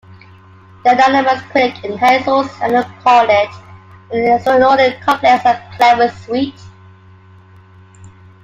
The 0.83 0.89
anonymous 0.93 1.43
critic 1.51 1.83
in 1.83 1.95
Hazell's 1.95 2.59
Annual 2.59 2.85
called 3.03 3.29
it 3.29 3.51
"an 4.11 4.33
extraordinarily 4.35 4.99
complex 5.03 5.45
and 5.45 5.75
clever 5.75 6.09
suite". 6.09 6.59